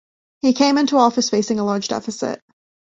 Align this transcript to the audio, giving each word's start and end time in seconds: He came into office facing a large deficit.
He 0.41 0.53
came 0.53 0.79
into 0.79 0.97
office 0.97 1.29
facing 1.29 1.59
a 1.59 1.63
large 1.63 1.89
deficit. 1.89 2.41